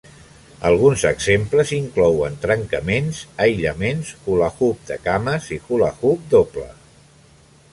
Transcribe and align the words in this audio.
Alguns 0.67 1.01
exemples 1.09 1.73
inclouen 1.75 2.37
trencaments, 2.45 3.19
aïllaments, 3.45 4.09
hula-hoop 4.31 4.81
de 4.91 4.97
cames 5.09 5.51
i 5.57 5.59
hula-hoop 5.69 6.25
doble. 6.33 6.67